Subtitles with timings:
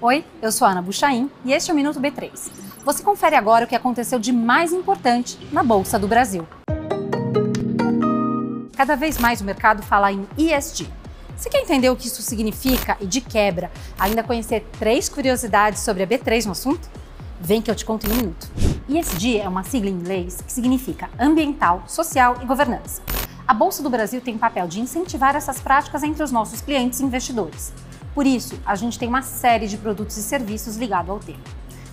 [0.00, 2.50] Oi, eu sou Ana Buchaim e este é o Minuto B3.
[2.82, 6.46] Você confere agora o que aconteceu de mais importante na Bolsa do Brasil.
[8.74, 10.88] Cada vez mais o mercado fala em ESG.
[11.36, 16.02] Você quer entender o que isso significa e, de quebra, ainda conhecer três curiosidades sobre
[16.02, 16.88] a B3 no assunto?
[17.38, 18.50] Vem que eu te conto em um minuto.
[18.88, 23.02] ESG é uma sigla em inglês que significa ambiental, social e governança.
[23.46, 27.00] A Bolsa do Brasil tem o papel de incentivar essas práticas entre os nossos clientes
[27.00, 27.72] e investidores.
[28.14, 31.40] Por isso, a gente tem uma série de produtos e serviços ligados ao tema.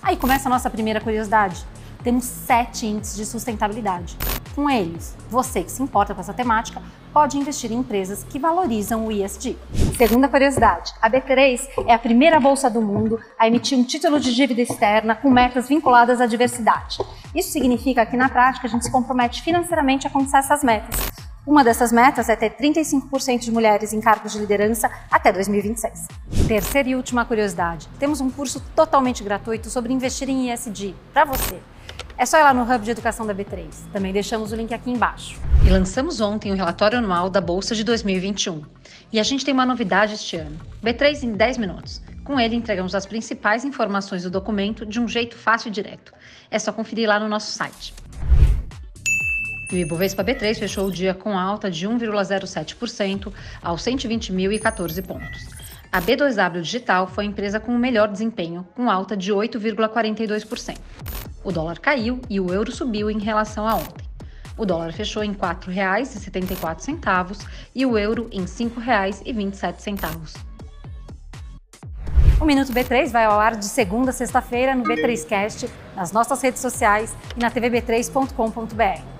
[0.02, 1.64] Aí começa a nossa primeira curiosidade.
[2.02, 4.16] Temos sete índices de sustentabilidade.
[4.54, 9.06] Com eles, você que se importa com essa temática pode investir em empresas que valorizam
[9.06, 9.56] o ESG.
[9.96, 14.34] Segunda curiosidade: a B3 é a primeira bolsa do mundo a emitir um título de
[14.34, 16.98] dívida externa com metas vinculadas à diversidade.
[17.34, 21.19] Isso significa que, na prática, a gente se compromete financeiramente a alcançar essas metas.
[21.46, 26.06] Uma dessas metas é ter 35% de mulheres em cargos de liderança até 2026.
[26.46, 31.58] Terceira e última curiosidade: temos um curso totalmente gratuito sobre investir em ESG para você.
[32.18, 33.68] É só ir lá no Hub de Educação da B3.
[33.90, 35.40] Também deixamos o link aqui embaixo.
[35.64, 38.62] E lançamos ontem o relatório anual da Bolsa de 2021.
[39.10, 42.02] E a gente tem uma novidade este ano: B3 em 10 minutos.
[42.22, 46.12] Com ele, entregamos as principais informações do documento de um jeito fácil e direto.
[46.50, 47.94] É só conferir lá no nosso site.
[49.70, 53.32] E o Ibovespa B3 fechou o dia com alta de 1,07%
[53.62, 55.46] aos 120.014 pontos.
[55.92, 60.76] A B2W Digital foi a empresa com o melhor desempenho, com alta de 8,42%.
[61.42, 64.08] O dólar caiu e o euro subiu em relação a ontem.
[64.56, 70.38] O dólar fechou em R$ 4,74 e o euro em R$ 5,27.
[72.40, 76.60] O Minuto B3 vai ao ar de segunda a sexta-feira no B3Cast, nas nossas redes
[76.60, 79.19] sociais e na tvb3.com.br.